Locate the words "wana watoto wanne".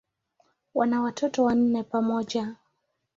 0.73-1.83